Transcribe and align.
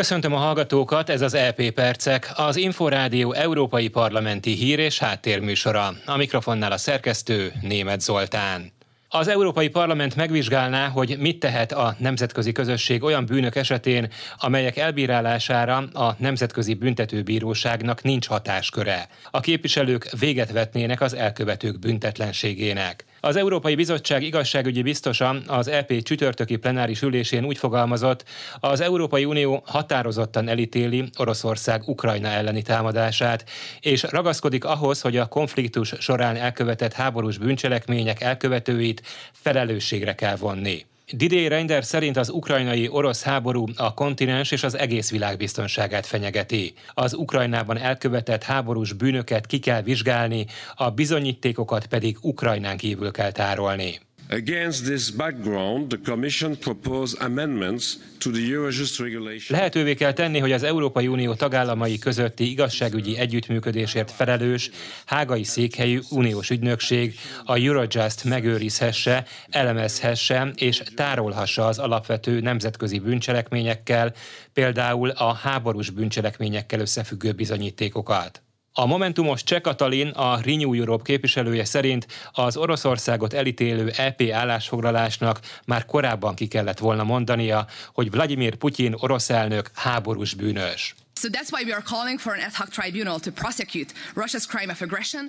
Köszöntöm 0.00 0.32
a 0.32 0.36
hallgatókat, 0.36 1.10
ez 1.10 1.20
az 1.20 1.34
EP 1.34 1.70
Percek, 1.70 2.32
az 2.34 2.56
Inforádió 2.56 3.32
Európai 3.32 3.88
Parlamenti 3.88 4.54
Hír 4.54 4.78
és 4.78 4.98
Háttérműsora. 4.98 5.92
A 6.06 6.16
mikrofonnál 6.16 6.72
a 6.72 6.76
szerkesztő 6.76 7.52
Német 7.60 8.00
Zoltán. 8.00 8.72
Az 9.08 9.28
Európai 9.28 9.68
Parlament 9.68 10.16
megvizsgálná, 10.16 10.88
hogy 10.88 11.16
mit 11.18 11.38
tehet 11.38 11.72
a 11.72 11.94
nemzetközi 11.98 12.52
közösség 12.52 13.02
olyan 13.02 13.26
bűnök 13.26 13.56
esetén, 13.56 14.08
amelyek 14.38 14.76
elbírálására 14.76 15.76
a 15.76 16.16
Nemzetközi 16.18 16.74
Büntetőbíróságnak 16.74 18.02
nincs 18.02 18.26
hatásköre. 18.26 19.08
A 19.30 19.40
képviselők 19.40 20.10
véget 20.18 20.52
vetnének 20.52 21.00
az 21.00 21.14
elkövetők 21.14 21.78
büntetlenségének. 21.78 23.04
Az 23.20 23.36
Európai 23.36 23.74
Bizottság 23.74 24.22
igazságügyi 24.22 24.82
biztosa 24.82 25.36
az 25.46 25.68
EP 25.68 26.02
csütörtöki 26.02 26.56
plenáris 26.56 27.02
ülésén 27.02 27.44
úgy 27.44 27.58
fogalmazott, 27.58 28.24
az 28.60 28.80
Európai 28.80 29.24
Unió 29.24 29.62
határozottan 29.66 30.48
elítéli 30.48 31.04
Oroszország 31.18 31.82
Ukrajna 31.88 32.28
elleni 32.28 32.62
támadását, 32.62 33.44
és 33.80 34.02
ragaszkodik 34.02 34.64
ahhoz, 34.64 35.00
hogy 35.00 35.16
a 35.16 35.26
konfliktus 35.26 35.94
során 35.98 36.36
elkövetett 36.36 36.92
háborús 36.92 37.38
bűncselekmények 37.38 38.20
elkövetőit 38.20 39.02
felelősségre 39.32 40.14
kell 40.14 40.36
vonni. 40.36 40.86
Didier 41.12 41.50
Reinders 41.50 41.86
szerint 41.86 42.16
az 42.16 42.30
ukrajnai 42.30 42.88
orosz 42.88 43.22
háború 43.22 43.66
a 43.76 43.94
kontinens 43.94 44.50
és 44.50 44.62
az 44.62 44.78
egész 44.78 45.10
világ 45.10 45.36
biztonságát 45.36 46.06
fenyegeti. 46.06 46.72
Az 46.94 47.14
Ukrajnában 47.14 47.78
elkövetett 47.78 48.42
háborús 48.42 48.92
bűnöket 48.92 49.46
ki 49.46 49.58
kell 49.58 49.82
vizsgálni, 49.82 50.46
a 50.74 50.90
bizonyítékokat 50.90 51.86
pedig 51.86 52.18
Ukrajnán 52.20 52.76
kívül 52.76 53.10
kell 53.10 53.32
tárolni. 53.32 54.00
Against 54.32 54.84
this 54.84 55.10
background, 55.10 55.88
the 55.88 55.98
Commission 56.10 56.56
proposed 56.56 57.20
amendments 57.20 57.98
to 58.18 58.30
the 58.30 58.52
Eurojust 58.52 59.00
regulation. 59.00 59.58
Lehetővé 59.58 59.94
kell 59.94 60.12
tenni, 60.12 60.38
hogy 60.38 60.52
az 60.52 60.62
Európai 60.62 61.08
Unió 61.08 61.34
tagállamai 61.34 61.98
közötti 61.98 62.50
igazságügyi 62.50 63.18
együttműködésért 63.18 64.10
felelős 64.10 64.70
hágai 65.06 65.44
székhelyű 65.44 65.98
uniós 66.10 66.50
ügynökség 66.50 67.14
a 67.44 67.58
Eurojust 67.58 68.24
megőrizhesse, 68.24 69.26
elemezhesse 69.48 70.52
és 70.54 70.82
tárolhassa 70.94 71.66
az 71.66 71.78
alapvető 71.78 72.40
nemzetközi 72.40 72.98
bűncselekményekkel, 72.98 74.12
például 74.52 75.08
a 75.08 75.34
háborús 75.34 75.90
bűncselekményekkel 75.90 76.80
összefüggő 76.80 77.32
bizonyítékokat. 77.32 78.42
A 78.72 78.86
Momentumos 78.86 79.42
Cseh 79.42 79.60
Katalin, 79.60 80.08
a 80.08 80.40
Renew 80.40 80.74
Europe 80.74 81.02
képviselője 81.02 81.64
szerint 81.64 82.06
az 82.32 82.56
Oroszországot 82.56 83.32
elítélő 83.32 83.92
EP 83.96 84.22
állásfoglalásnak 84.32 85.40
már 85.66 85.84
korábban 85.84 86.34
ki 86.34 86.46
kellett 86.46 86.78
volna 86.78 87.04
mondania, 87.04 87.66
hogy 87.92 88.10
Vladimir 88.10 88.54
Putyin 88.54 88.94
orosz 88.98 89.30
elnök 89.30 89.70
háborús 89.74 90.34
bűnös. 90.34 90.94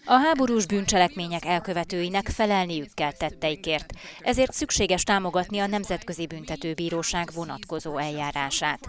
A 0.06 0.14
háborús 0.14 0.66
bűncselekmények 0.66 1.46
elkövetőinek 1.46 2.28
felelniük 2.28 2.94
kell 2.94 3.12
tetteikért, 3.12 3.94
ezért 4.20 4.54
szükséges 4.54 5.04
támogatni 5.04 5.60
a 5.60 5.68
Nemzetközi 5.68 6.28
Büntetőbíróság 6.28 7.30
vonatkozó 7.34 7.98
eljárását. 7.98 8.80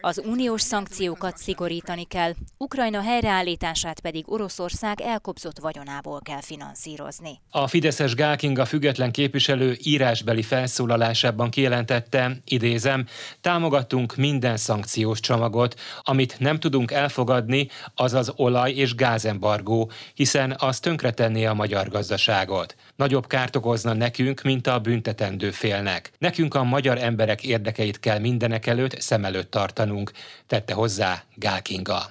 Az 0.00 0.22
uniós 0.24 0.62
szankciókat 0.62 1.36
szigorítani 1.36 2.04
kell, 2.04 2.32
Ukrajna 2.56 3.02
helyreállítását 3.02 4.00
pedig 4.00 4.32
Oroszország 4.32 5.00
elkobzott 5.00 5.58
vagyonából 5.58 6.20
kell 6.22 6.40
finanszírozni. 6.40 7.40
A 7.50 7.66
Fideszes 7.66 8.14
Gálkinga 8.14 8.64
független 8.64 9.12
képviselő 9.12 9.76
írásbeli 9.82 10.42
felszólalásában 10.42 11.50
kijelentette, 11.50 12.36
idézem, 12.44 13.06
támogatunk 13.40 14.16
minden 14.16 14.56
szankciós 14.56 15.20
csomagot, 15.20 15.80
amit 16.02 16.38
nem 16.38 16.47
tudunk 16.56 16.90
elfogadni, 16.90 17.68
az 17.94 18.14
az 18.14 18.32
olaj- 18.36 18.72
és 18.72 18.94
gázembargó, 18.94 19.90
hiszen 20.14 20.56
az 20.58 20.80
tönkretenné 20.80 21.44
a 21.44 21.54
magyar 21.54 21.88
gazdaságot. 21.88 22.74
Nagyobb 22.96 23.26
kárt 23.26 23.56
okozna 23.56 23.92
nekünk, 23.92 24.42
mint 24.42 24.66
a 24.66 24.78
büntetendő 24.78 25.50
félnek. 25.50 26.10
Nekünk 26.18 26.54
a 26.54 26.64
magyar 26.64 26.98
emberek 26.98 27.44
érdekeit 27.44 28.00
kell 28.00 28.18
mindenek 28.18 28.66
előtt 28.66 29.00
szem 29.00 29.24
előtt 29.24 29.50
tartanunk, 29.50 30.12
tette 30.46 30.74
hozzá 30.74 31.22
Gál 31.34 31.62
Kinga. 31.62 32.02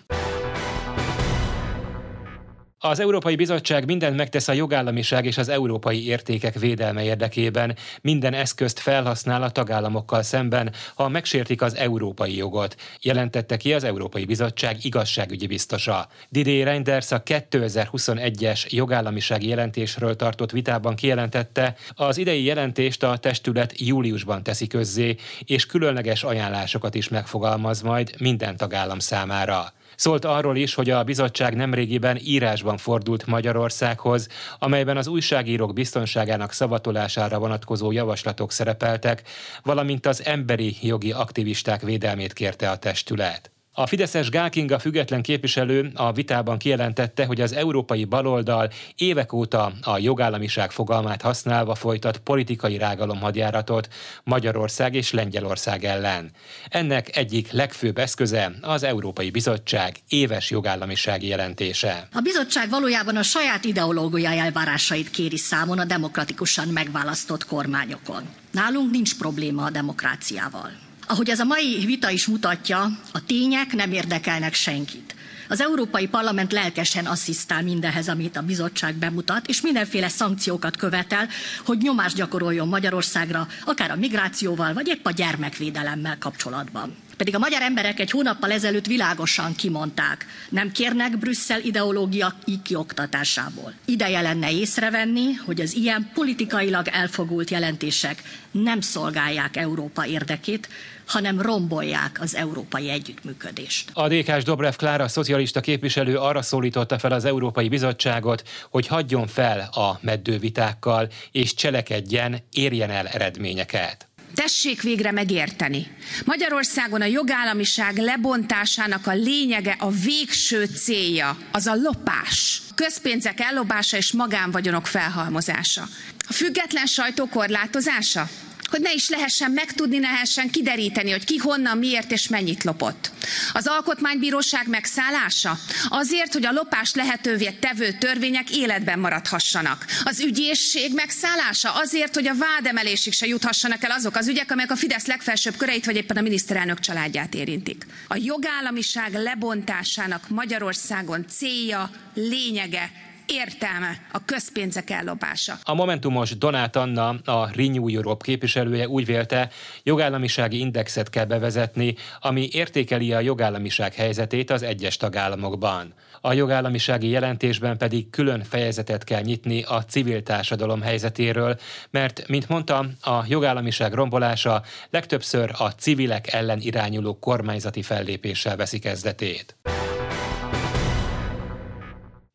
Az 2.89 2.99
Európai 2.99 3.35
Bizottság 3.35 3.85
mindent 3.85 4.15
megtesz 4.15 4.47
a 4.47 4.53
jogállamiság 4.53 5.25
és 5.25 5.37
az 5.37 5.49
európai 5.49 6.07
értékek 6.07 6.59
védelme 6.59 7.03
érdekében, 7.03 7.75
minden 8.01 8.33
eszközt 8.33 8.79
felhasznál 8.79 9.43
a 9.43 9.49
tagállamokkal 9.49 10.23
szemben, 10.23 10.73
ha 10.95 11.07
megsértik 11.07 11.61
az 11.61 11.75
európai 11.75 12.35
jogot, 12.35 12.75
jelentette 13.01 13.57
ki 13.57 13.73
az 13.73 13.83
Európai 13.83 14.25
Bizottság 14.25 14.77
igazságügyi 14.85 15.47
biztosa. 15.47 16.07
Didier 16.29 16.67
Reinders 16.67 17.11
a 17.11 17.23
2021-es 17.23 18.69
jogállamisági 18.69 19.47
jelentésről 19.47 20.15
tartott 20.15 20.51
vitában 20.51 20.95
kijelentette, 20.95 21.75
az 21.95 22.17
idei 22.17 22.43
jelentést 22.43 23.03
a 23.03 23.17
testület 23.17 23.79
júliusban 23.79 24.43
teszi 24.43 24.67
közzé, 24.67 25.15
és 25.45 25.65
különleges 25.65 26.23
ajánlásokat 26.23 26.95
is 26.95 27.07
megfogalmaz 27.07 27.81
majd 27.81 28.15
minden 28.19 28.57
tagállam 28.57 28.99
számára. 28.99 29.73
Szólt 29.97 30.25
arról 30.25 30.57
is, 30.57 30.73
hogy 30.73 30.89
a 30.89 31.03
bizottság 31.03 31.55
nemrégiben 31.55 32.17
írásban 32.23 32.77
fordult 32.77 33.25
Magyarországhoz, 33.25 34.27
amelyben 34.59 34.97
az 34.97 35.07
újságírók 35.07 35.73
biztonságának 35.73 36.51
szavatolására 36.51 37.39
vonatkozó 37.39 37.91
javaslatok 37.91 38.51
szerepeltek, 38.51 39.21
valamint 39.63 40.05
az 40.05 40.25
emberi 40.25 40.75
jogi 40.81 41.11
aktivisták 41.11 41.81
védelmét 41.81 42.33
kérte 42.33 42.69
a 42.69 42.77
testület. 42.77 43.56
A 43.79 43.87
Fideszes 43.87 44.29
Gálkinga 44.29 44.79
független 44.79 45.21
képviselő 45.21 45.91
a 45.93 46.11
vitában 46.11 46.57
kijelentette, 46.57 47.25
hogy 47.25 47.41
az 47.41 47.53
európai 47.53 48.05
baloldal 48.05 48.69
évek 48.95 49.33
óta 49.33 49.71
a 49.81 49.97
jogállamiság 49.97 50.71
fogalmát 50.71 51.21
használva 51.21 51.75
folytat 51.75 52.17
politikai 52.17 52.77
rágalomhadjáratot 52.77 53.87
Magyarország 54.23 54.93
és 54.93 55.11
Lengyelország 55.11 55.83
ellen. 55.83 56.31
Ennek 56.69 57.17
egyik 57.17 57.51
legfőbb 57.51 57.97
eszköze 57.97 58.51
az 58.61 58.83
Európai 58.83 59.29
Bizottság 59.29 59.95
éves 60.07 60.49
jogállamisági 60.49 61.27
jelentése. 61.27 62.07
A 62.13 62.19
bizottság 62.19 62.69
valójában 62.69 63.15
a 63.15 63.23
saját 63.23 63.65
ideológiai 63.65 64.37
elvárásait 64.37 65.09
kéri 65.09 65.37
számon 65.37 65.79
a 65.79 65.85
demokratikusan 65.85 66.67
megválasztott 66.67 67.45
kormányokon. 67.45 68.23
Nálunk 68.51 68.91
nincs 68.91 69.17
probléma 69.17 69.63
a 69.63 69.69
demokráciával. 69.69 70.86
Ahogy 71.09 71.29
ez 71.29 71.39
a 71.39 71.43
mai 71.45 71.83
vita 71.85 72.09
is 72.09 72.25
mutatja, 72.27 72.81
a 73.11 73.25
tények 73.25 73.73
nem 73.73 73.91
érdekelnek 73.91 74.53
senkit. 74.53 75.15
Az 75.49 75.61
Európai 75.61 76.07
Parlament 76.07 76.51
lelkesen 76.51 77.05
asszisztál 77.05 77.63
mindenhez, 77.63 78.09
amit 78.09 78.37
a 78.37 78.41
bizottság 78.41 78.95
bemutat, 78.95 79.47
és 79.47 79.61
mindenféle 79.61 80.07
szankciókat 80.07 80.77
követel, 80.77 81.27
hogy 81.65 81.77
nyomást 81.77 82.15
gyakoroljon 82.15 82.67
Magyarországra, 82.67 83.47
akár 83.65 83.91
a 83.91 83.95
migrációval, 83.95 84.73
vagy 84.73 84.87
épp 84.87 85.05
a 85.05 85.11
gyermekvédelemmel 85.11 86.17
kapcsolatban. 86.17 86.95
Pedig 87.17 87.35
a 87.35 87.39
magyar 87.39 87.61
emberek 87.61 87.99
egy 87.99 88.11
hónappal 88.11 88.51
ezelőtt 88.51 88.85
világosan 88.85 89.55
kimondták, 89.55 90.25
nem 90.49 90.71
kérnek 90.71 91.17
Brüsszel 91.17 91.61
ideológia 91.61 92.33
kioktatásából. 92.63 93.73
Ideje 93.85 94.21
lenne 94.21 94.51
észrevenni, 94.51 95.33
hogy 95.33 95.61
az 95.61 95.73
ilyen 95.73 96.11
politikailag 96.13 96.87
elfogult 96.87 97.49
jelentések 97.49 98.21
nem 98.51 98.81
szolgálják 98.81 99.57
Európa 99.57 100.05
érdekét, 100.05 100.69
hanem 101.07 101.41
rombolják 101.41 102.17
az 102.21 102.35
európai 102.35 102.89
együttműködést. 102.89 103.89
A 103.93 104.07
DK-s 104.07 104.43
Dobrev 104.43 104.73
Klára 104.73 105.07
szocialista 105.07 105.59
képviselő 105.59 106.17
arra 106.17 106.41
szólította 106.41 106.99
fel 106.99 107.11
az 107.11 107.25
Európai 107.25 107.69
Bizottságot, 107.69 108.43
hogy 108.69 108.87
hagyjon 108.87 109.27
fel 109.27 109.59
a 109.59 109.99
meddővitákkal, 110.01 111.09
és 111.31 111.53
cselekedjen, 111.53 112.37
érjen 112.51 112.89
el 112.89 113.07
eredményeket. 113.07 114.06
Tessék 114.35 114.81
végre 114.81 115.11
megérteni. 115.11 115.87
Magyarországon 116.25 117.01
a 117.01 117.05
jogállamiság 117.05 117.97
lebontásának 117.97 119.07
a 119.07 119.13
lényege, 119.13 119.75
a 119.79 119.89
végső 119.89 120.65
célja, 120.65 121.37
az 121.51 121.67
a 121.67 121.75
lopás. 121.75 122.61
Közpénzek 122.75 123.39
ellopása 123.39 123.97
és 123.97 124.11
magánvagyonok 124.11 124.87
felhalmozása. 124.87 125.87
A 126.27 126.33
független 126.33 126.85
sajtó 126.85 127.27
korlátozása? 127.27 128.29
hogy 128.69 128.81
ne 128.81 128.93
is 128.93 129.09
lehessen 129.09 129.51
megtudni, 129.51 129.97
ne 129.97 130.09
lehessen 130.11 130.49
kideríteni, 130.49 131.11
hogy 131.11 131.23
ki 131.23 131.37
honnan, 131.37 131.77
miért 131.77 132.11
és 132.11 132.27
mennyit 132.27 132.63
lopott. 132.63 133.11
Az 133.53 133.67
alkotmánybíróság 133.67 134.67
megszállása 134.67 135.59
azért, 135.89 136.33
hogy 136.33 136.45
a 136.45 136.51
lopás 136.51 136.93
lehetővé 136.93 137.49
tevő 137.49 137.91
törvények 137.91 138.49
életben 138.49 138.99
maradhassanak. 138.99 139.85
Az 140.03 140.19
ügyészség 140.19 140.93
megszállása 140.93 141.73
azért, 141.73 142.13
hogy 142.13 142.27
a 142.27 142.35
vádemelésig 142.35 143.13
se 143.13 143.27
juthassanak 143.27 143.83
el 143.83 143.91
azok 143.91 144.15
az 144.15 144.27
ügyek, 144.27 144.51
amelyek 144.51 144.71
a 144.71 144.75
Fidesz 144.75 145.05
legfelsőbb 145.05 145.57
köreit 145.57 145.85
vagy 145.85 145.95
éppen 145.95 146.17
a 146.17 146.21
miniszterelnök 146.21 146.79
családját 146.79 147.33
érintik. 147.33 147.85
A 148.07 148.17
jogállamiság 148.17 149.13
lebontásának 149.13 150.29
Magyarországon 150.29 151.25
célja, 151.27 151.89
lényege 152.13 152.91
értelme 153.27 154.01
a 154.11 154.25
közpénzek 154.25 154.89
ellopása. 154.89 155.53
A 155.63 155.73
Momentumos 155.73 156.37
Donát 156.37 156.75
Anna, 156.75 157.07
a 157.25 157.49
Renew 157.55 157.87
Europe 157.89 158.23
képviselője 158.25 158.87
úgy 158.87 159.05
vélte, 159.05 159.49
jogállamisági 159.83 160.59
indexet 160.59 161.09
kell 161.09 161.25
bevezetni, 161.25 161.95
ami 162.19 162.47
értékeli 162.51 163.13
a 163.13 163.19
jogállamiság 163.19 163.93
helyzetét 163.93 164.51
az 164.51 164.61
egyes 164.61 164.97
tagállamokban. 164.97 165.93
A 166.21 166.33
jogállamisági 166.33 167.07
jelentésben 167.07 167.77
pedig 167.77 168.09
külön 168.09 168.43
fejezetet 168.43 169.03
kell 169.03 169.21
nyitni 169.21 169.63
a 169.63 169.83
civil 169.83 170.23
társadalom 170.23 170.81
helyzetéről, 170.81 171.59
mert, 171.89 172.27
mint 172.27 172.49
mondtam, 172.49 172.91
a 173.01 173.23
jogállamiság 173.27 173.93
rombolása 173.93 174.63
legtöbbször 174.89 175.51
a 175.57 175.69
civilek 175.69 176.33
ellen 176.33 176.59
irányuló 176.59 177.19
kormányzati 177.19 177.81
fellépéssel 177.81 178.55
veszi 178.55 178.79
kezdetét. 178.79 179.55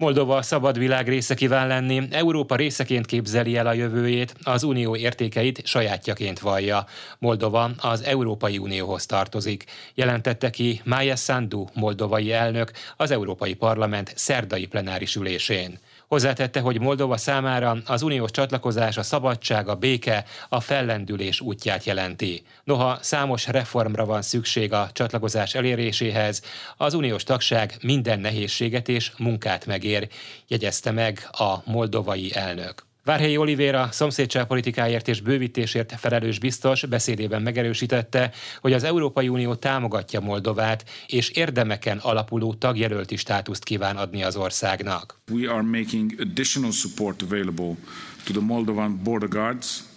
Moldova 0.02 0.36
a 0.36 0.42
szabad 0.42 0.78
világ 0.78 1.08
része 1.08 1.34
kíván 1.34 1.66
lenni, 1.66 2.02
Európa 2.10 2.56
részeként 2.56 3.06
képzeli 3.06 3.56
el 3.56 3.66
a 3.66 3.72
jövőjét, 3.72 4.34
az 4.42 4.62
unió 4.62 4.96
értékeit 4.96 5.66
sajátjaként 5.66 6.38
vallja. 6.38 6.86
Moldova 7.18 7.70
az 7.78 8.02
Európai 8.02 8.58
Unióhoz 8.58 9.06
tartozik, 9.06 9.64
jelentette 9.94 10.50
ki 10.50 10.80
Mája 10.84 11.16
Sandu, 11.16 11.64
moldovai 11.74 12.32
elnök, 12.32 12.70
az 12.96 13.10
Európai 13.10 13.54
Parlament 13.54 14.12
szerdai 14.16 14.66
plenáris 14.66 15.14
ülésén. 15.14 15.78
Hozzátette, 16.12 16.60
hogy 16.60 16.80
Moldova 16.80 17.16
számára 17.16 17.76
az 17.86 18.02
uniós 18.02 18.30
csatlakozás 18.30 18.96
a 18.96 19.02
szabadság, 19.02 19.68
a 19.68 19.74
béke, 19.74 20.24
a 20.48 20.60
fellendülés 20.60 21.40
útját 21.40 21.84
jelenti. 21.84 22.42
Noha 22.64 22.98
számos 23.00 23.46
reformra 23.46 24.04
van 24.04 24.22
szükség 24.22 24.72
a 24.72 24.90
csatlakozás 24.92 25.54
eléréséhez, 25.54 26.42
az 26.76 26.94
uniós 26.94 27.24
tagság 27.24 27.76
minden 27.82 28.20
nehézséget 28.20 28.88
és 28.88 29.12
munkát 29.18 29.66
megér, 29.66 30.08
jegyezte 30.48 30.90
meg 30.90 31.28
a 31.30 31.70
moldovai 31.70 32.34
elnök. 32.34 32.91
Várhelyi 33.04 33.36
Olivéra 33.36 33.88
szomszédságpolitikáért 33.90 35.08
és 35.08 35.20
bővítésért 35.20 35.94
felelős 35.98 36.38
biztos 36.38 36.86
beszédében 36.86 37.42
megerősítette, 37.42 38.32
hogy 38.60 38.72
az 38.72 38.84
Európai 38.84 39.28
Unió 39.28 39.54
támogatja 39.54 40.20
Moldovát, 40.20 40.84
és 41.06 41.28
érdemeken 41.28 41.98
alapuló 41.98 42.54
tagjelölti 42.54 43.16
státuszt 43.16 43.64
kíván 43.64 43.96
adni 43.96 44.22
az 44.22 44.36
országnak. 44.36 45.20
We 45.30 45.52
are 45.52 45.62
making 45.62 46.12
additional 46.20 46.72
support 46.72 47.22
available 47.22 47.74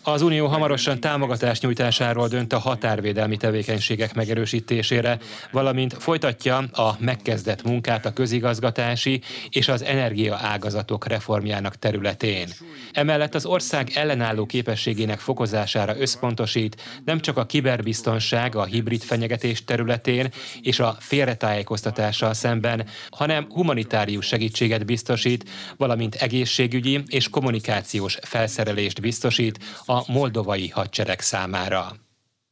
az 0.07 0.21
Unió 0.21 0.47
hamarosan 0.47 0.99
támogatás 0.99 1.59
nyújtásáról 1.59 2.27
dönt 2.27 2.53
a 2.53 2.59
határvédelmi 2.59 3.37
tevékenységek 3.37 4.13
megerősítésére, 4.13 5.17
valamint 5.51 5.93
folytatja 5.93 6.57
a 6.57 6.95
megkezdett 6.99 7.63
munkát 7.63 8.05
a 8.05 8.13
közigazgatási 8.13 9.21
és 9.49 9.67
az 9.67 9.83
energia 9.83 10.37
ágazatok 10.41 11.07
reformjának 11.07 11.75
területén. 11.75 12.47
Emellett 12.91 13.35
az 13.35 13.45
ország 13.45 13.91
ellenálló 13.93 14.45
képességének 14.45 15.19
fokozására 15.19 15.99
összpontosít 15.99 16.81
nem 17.05 17.19
csak 17.19 17.37
a 17.37 17.45
kiberbiztonság, 17.45 18.55
a 18.55 18.65
hibrid 18.65 19.01
fenyegetés 19.01 19.63
területén 19.63 20.29
és 20.61 20.79
a 20.79 20.95
félretájékoztatással 20.99 22.33
szemben, 22.33 22.85
hanem 23.09 23.47
humanitárius 23.49 24.25
segítséget 24.25 24.85
biztosít, 24.85 25.49
valamint 25.77 26.15
egészségügyi 26.15 27.03
és 27.07 27.29
kommunikációs 27.29 28.14
felszerelést 28.21 29.01
biztosít 29.01 29.59
a 29.85 30.11
moldovai 30.11 30.67
hadsereg 30.67 31.19
számára. 31.19 31.95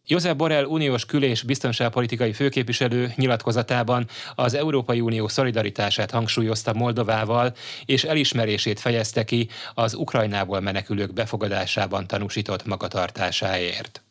József 0.05 0.35
Borrell 0.35 0.63
uniós 0.65 1.05
kül- 1.05 1.23
és 1.23 1.41
biztonságpolitikai 1.41 2.33
főképviselő 2.33 3.13
nyilatkozatában 3.15 4.07
az 4.35 4.53
Európai 4.53 5.01
Unió 5.01 5.27
szolidaritását 5.27 6.11
hangsúlyozta 6.11 6.73
Moldovával, 6.73 7.53
és 7.85 8.03
elismerését 8.03 8.79
fejezte 8.79 9.23
ki 9.23 9.49
az 9.73 9.93
Ukrajnából 9.93 10.59
menekülők 10.59 11.13
befogadásában 11.13 12.07
tanúsított 12.07 12.65
magatartásáért. 12.65 14.03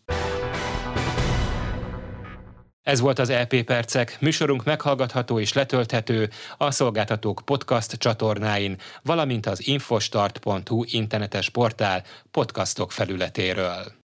Ez 2.93 3.01
volt 3.01 3.19
az 3.19 3.31
EP 3.31 3.63
Percek, 3.63 4.17
műsorunk 4.21 4.65
meghallgatható 4.65 5.41
és 5.41 5.53
letölthető 5.53 6.31
a 6.57 6.71
szolgáltatók 6.71 7.43
podcast 7.45 7.93
csatornáin, 7.93 8.77
valamint 9.03 9.47
az 9.47 9.67
infostart.hu 9.67 10.85
internetes 10.87 11.49
portál 11.49 12.05
podcastok 12.31 12.93
felületéről. 12.93 14.02